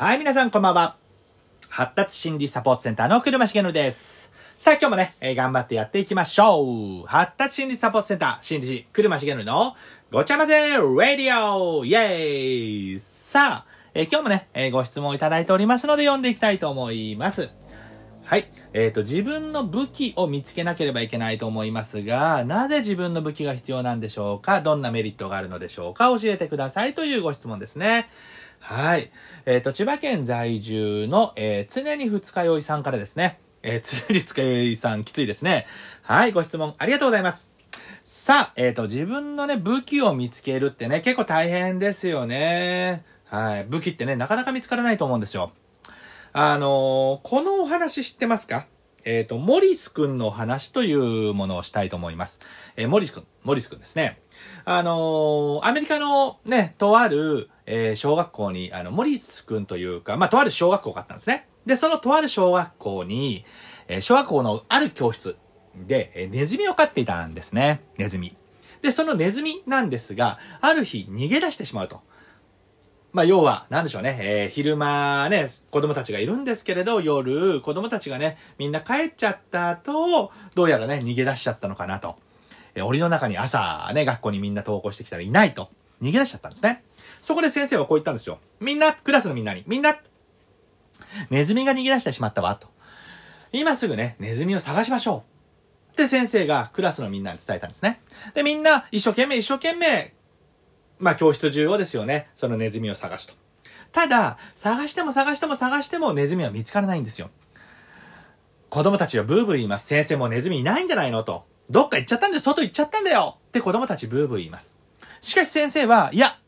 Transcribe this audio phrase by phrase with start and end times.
[0.00, 0.96] はい、皆さんこんばんは。
[1.68, 4.32] 発達心理サポートセンターの車重則です。
[4.56, 7.06] さあ、今日もね、えー頑張ってやっていきましょう。
[7.06, 9.74] 発達心理サポートセンター、心理師、車重則の
[10.10, 17.50] ごちゃ混ぜラディオイェーイさあ、えー今日もね、えーご質問いただいておりますので読んでいきたいと思います。
[18.24, 18.50] はい。
[18.72, 24.62] えっ、と、自分の武器を見つけなければいけないと思いますが、なぜ自分の武器が必要なんでしょうか？
[24.62, 26.06] どんなメリットがあるのでしょうか？
[26.18, 28.08] 教えてくださいというご質問ですね。
[28.60, 29.10] はい。
[29.46, 33.40] えっ、と、千葉県在住の、えー常に二日酔いさんからですね。
[33.62, 35.66] えー常に二日酔いさんきついですね。
[36.02, 36.32] はい。
[36.32, 37.52] ご質問ありがとうございます。
[38.04, 43.02] さあ、えっ、と、自分のね、武器を見つけるってね、結構大変ですよね。
[43.24, 43.64] はい。
[43.64, 45.52] 武器ってね、なかなか見つからないと思うんですよ。
[46.32, 48.66] あのーこのお話知ってますか？
[49.04, 52.40] えっ、と、モリス君の話というものをしたいと思います。
[52.76, 54.20] えーモリス君、モリス君ですね。
[54.64, 61.46] あのーアメリカのね、とある、えー小学校に、あの、モリス君というか、まあ、とある小学校があったんですね。
[61.66, 63.44] で、そのとある小学校に、
[63.88, 65.36] えー小学校のある教室
[65.76, 67.80] で、えーネズミを飼っていたんですね。
[67.96, 68.36] ネズミ。
[68.82, 72.00] で、そのネズミなんですが、ある日逃げ出してしまうと。
[73.12, 82.16] まあ、要は、なんでしょうね、えー昼間ね、子供たちがいるんですけれど、夜、子供たちがね、みんな帰っちゃった後、どうやらね、逃げ出しちゃったのかなと。
[82.74, 85.70] えー檻の中に朝、ね、学校にみんな登校してきたらいないと。
[86.02, 86.82] 逃げ出しちゃったんですね。
[87.20, 88.38] そこで先生はこう言ったんですよ。
[88.60, 89.96] みんな、クラスのみんなに、みんな、
[91.30, 92.68] ネズミが逃げ出してしまったわ、と。
[93.52, 95.24] 今すぐね、ネズミを探しましょ
[95.94, 95.96] う。
[95.96, 98.00] で、先生がクラスのみんなに伝えたんですね。
[98.34, 100.14] で、みんな、一生懸命一生懸命、
[100.98, 103.34] まあ、教室中をですよね、そのネズミを探すと。
[103.92, 107.30] ただ、探しても探しても探してもネズミは見つからないんですよ。
[108.68, 109.86] 子供たちはブーブー言います。
[109.86, 111.44] 先生もネズミいないんじゃないのと。
[111.70, 114.78] どっか行っちゃったんで外行っちゃったんだよって子供たちブーブー言います。
[115.20, 116.38] しかし先生は、いや、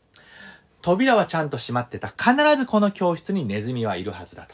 [0.83, 2.09] 扉はちゃんと閉まってた。
[2.09, 4.53] 必ずこの教室にネズミはいるはずだと。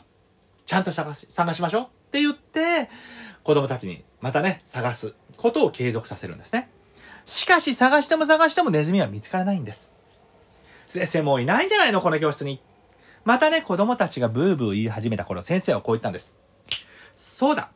[0.66, 2.90] ちゃんと探し、探しましょうって言って、
[3.44, 6.70] 子供たちにまたね、探すことを継続させるんですね。
[7.26, 9.94] しかし探しても探してもネズミは見つからないんです。
[10.88, 12.00] 先生もういないんじゃないの？
[12.00, 12.62] この教室に。
[13.26, 16.38] またね、子供たちがブーブー言い始めた頃、先生はこう言ったんです。
[17.16, 17.72] そうだ。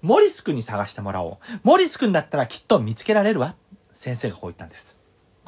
[0.00, 1.60] モリス君に探してもらおう。
[1.64, 3.56] モリス君だったらきっと見つけられるわ。
[3.92, 4.96] 先生がこう言ったんです。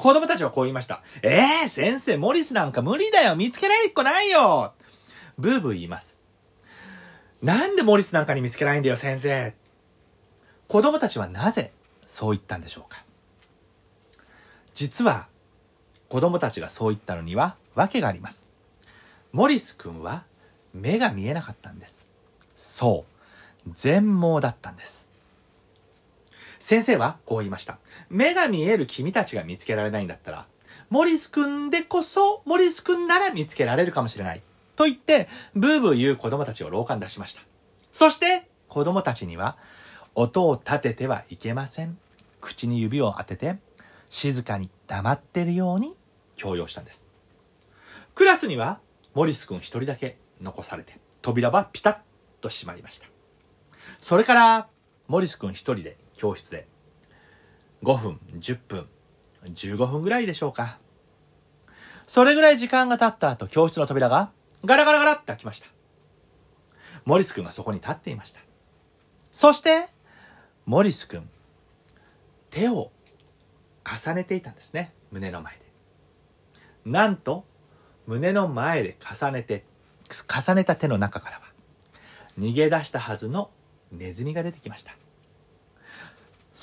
[0.03, 1.01] 子供たちはこう言いました。
[1.21, 3.37] ええー、先生、モリスなんか無理だよ。
[3.37, 4.73] 見つけられっこないよ。
[5.37, 6.19] ブーブー言います。
[7.41, 9.55] なんでモリスなんかに見つけないんだよ、先生。
[10.67, 11.71] 子供たちはなぜ
[12.05, 13.01] そう言ったんでしょうか
[14.73, 15.27] 実は、
[16.09, 18.45] 子供たちがそう言ったのには訳があります。
[19.31, 20.25] モリス君は
[20.73, 22.09] 目が見えなかったんです。
[22.57, 23.05] そ
[23.65, 23.71] う。
[23.73, 25.02] 全盲だったんです。
[26.63, 27.77] 先生はこう言いました。
[28.09, 30.45] 目が見える君たちが見つけられないんだったら、
[30.89, 34.41] モリス君でこそ、モリス君なら見つけられるかもしれない。
[34.77, 37.41] と言って、ブーブー言う子供たちを廊下に出しました。
[37.91, 39.57] そして、子供たちには、
[40.15, 41.97] 音を立ててはいけません。
[42.39, 43.57] 口に指を当てて、
[44.07, 45.97] 静かに黙ってるように
[46.37, 47.09] 強要したんです。
[48.15, 48.79] クラスには、
[49.13, 51.97] モリス君一人だけ残されて、扉はピタッ
[52.39, 53.07] と閉まりました。
[53.99, 54.67] それから、
[55.09, 56.69] モリス君一人で教室で、
[57.83, 58.87] 5分、10分、
[59.43, 60.79] 15分ぐらいでしょうか。
[62.07, 64.31] それぐらい時間が経った後、教室の扉が
[64.63, 65.67] ガラガラガラって開きました。
[67.03, 68.39] モリス君がそこに立っていました。
[69.33, 69.89] そして、
[70.65, 71.29] モリス君、
[72.51, 72.93] 手を
[73.83, 74.93] 重ねていたんですね。
[75.11, 75.61] 胸の前で。
[76.85, 77.43] なんと、
[78.07, 79.65] 胸の前で重ねて、
[80.09, 81.41] 重ねた手の中からは、
[82.39, 83.51] 逃げ出したはずの
[83.91, 84.93] ネズミが出てきました。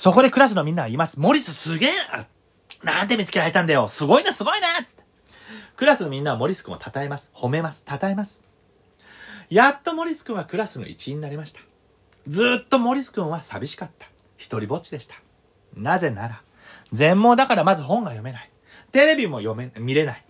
[0.01, 1.19] そこでクラスのみんなは言います。
[1.19, 1.91] モリスすげえ
[2.83, 4.67] ななんで見つけられたんだよすごいなすごいな
[5.75, 7.29] クラスのみんなはモリス君を称えます。
[7.35, 7.85] 褒めます。
[7.87, 8.41] 称えます。
[9.51, 11.59] やっとモリス君はクラスの一員になりました。
[12.25, 14.07] ずっとモリス君は寂しかった。
[14.37, 15.13] 一人ぼっちでした。
[15.77, 16.41] なぜなら、
[16.91, 18.49] 全盲だからまず本が読めない。
[18.91, 20.25] テレビも読め、見れない。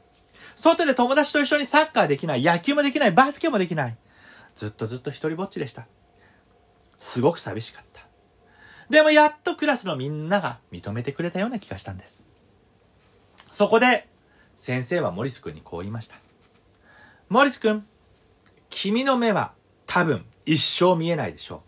[0.58, 2.44] 外で友達と一緒にサッカーできない。
[2.44, 3.14] 野球もできない。
[3.14, 3.98] バスケもできない。
[4.58, 5.88] ずっとずっと一人ぼっちでした。
[7.00, 7.91] すごく寂しかった。
[8.92, 12.26] でもやっとクラスのみんなが認めてくれたような気がしたんです。
[13.50, 14.10] そこで、
[14.58, 16.18] 先生はモリス君にこう言いました。
[17.30, 17.88] モリス君、
[18.70, 19.54] 君の目は
[19.86, 21.64] 多分一生見えないでしょ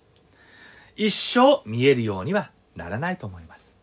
[0.98, 1.02] う。
[1.02, 3.78] 一生見えるようにはならないと思います。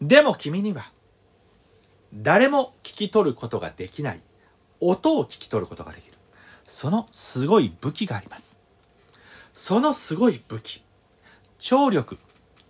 [0.00, 0.90] でも君には、
[2.12, 4.20] 誰も聞き取ることができない
[4.80, 6.14] 音を聞き取ることができる。
[6.64, 8.58] そのすごい武器があります。
[9.54, 10.81] そのすごい武器、
[11.62, 12.18] 聴力、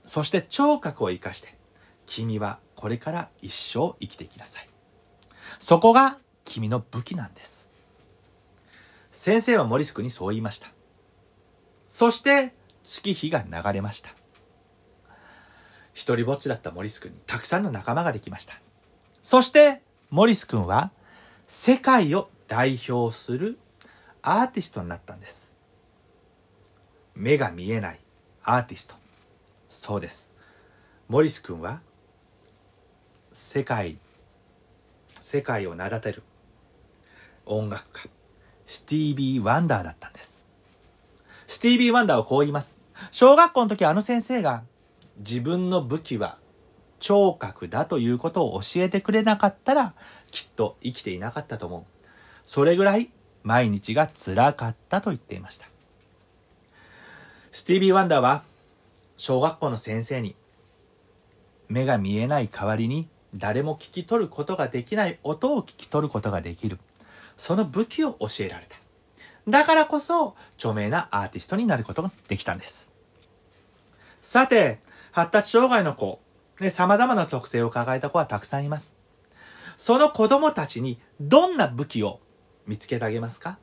[0.04, 1.56] そして聴覚を生かして、
[2.04, 4.68] 君はこれから一生生きていきなさい。
[5.60, 7.70] そこが君の武器なんです。
[9.10, 10.68] 先生はモリス君にそう言いました。
[11.88, 12.52] そして、
[12.84, 14.10] 月日が流れました。
[15.94, 18.60] 一人ぼっちだったモリス君にたくさんの仲間ができました。
[19.22, 19.80] そして、
[20.10, 20.90] モリス君は、
[21.46, 23.58] 世界を代表する
[24.20, 25.50] アーティストになったんです。
[27.14, 28.01] 目が見えない
[28.44, 28.94] アーティスト。
[29.68, 30.30] そうです。
[31.08, 31.80] モリス君は、
[33.32, 33.98] 世界、
[35.20, 36.22] 世界を名立てる
[37.46, 38.08] 音楽家、
[38.66, 40.44] スティービー・ワンダーだったんです。
[41.46, 42.80] スティービー・ワンダーはこう言います。
[43.10, 44.64] 小学校の時あの先生が
[45.18, 46.38] 自分の武器は
[46.98, 49.94] 聴覚だということを教えてくれなかったら
[50.30, 51.84] きっと生きていなかったと思う。
[52.44, 53.10] それぐらい
[53.42, 55.71] 毎日が辛かったと言っていました。
[57.54, 58.44] スティービー・ワンダーは
[59.18, 60.34] 小学校の先生に
[61.68, 66.78] 目が見えない代わりに誰も聞き取ることができない音を聞き取ることができる。
[67.36, 68.76] その武器を教えられた。
[69.48, 72.90] だからこそ著名なアーティストになることができたんです。
[74.22, 74.78] さて、
[75.10, 76.20] 発達障害の子、
[76.58, 78.96] ね、様々な特性を抱えた子はたくさんいます。
[79.76, 82.20] その子供たちにどんな武器を
[82.66, 83.58] 見つけてあげますか？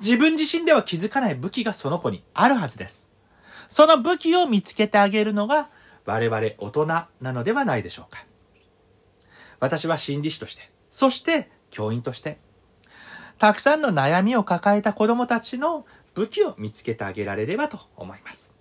[0.00, 3.07] 自分自身では気づかない武器がその子にあるはずです。
[3.68, 5.68] その武器を見つけてあげるのが
[6.04, 8.24] 我々大人なのではないでしょうか。
[9.60, 12.38] 私は心理師として、そして教員として、
[13.38, 15.84] たくさんの悩みを抱えた子供たちの
[16.14, 18.54] 武器を見つけてあげられればと思います。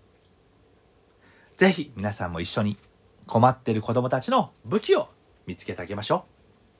[1.55, 2.77] ぜひ皆さんも一緒に
[3.25, 5.09] 困っている子供たちの武器を
[5.47, 6.25] 見つけてあげましょ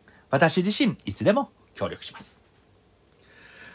[0.08, 0.12] う。
[0.30, 2.44] 私自身いつでも協力します。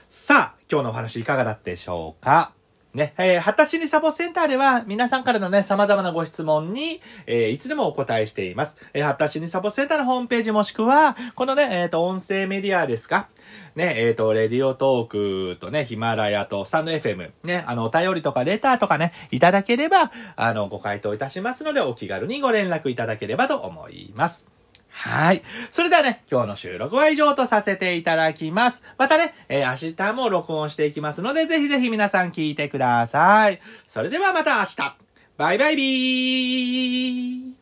[0.09, 2.53] さあ、今日のお話いかがだったでしょうか？
[2.95, 8.77] ね、えー、発達心理サポセンターでは皆さんからのね、様々なご質問に、えー、いつでもお答えしています。
[8.93, 13.29] えー、発達心理サポセンターのホームページもしくは、このね、えっ、と、音声メディアですか？
[13.77, 24.52] ね、えっ、と、レディオトークとね、ヒマラヤとスタンド FM、ね、あの、お便りとかレターとかね、いただければ、あの、ご回答いたしますので、お気軽にご連絡いただければと思います。
[24.93, 25.43] はい。
[25.71, 28.85] それではね、今日の収録は以上とさせていただきます。
[28.99, 33.61] またね、えー、明日も録音していきますので、ぜひぜひ皆さん聞いてください。
[33.89, 34.97] それではまた明日
[35.39, 37.62] バイバイビー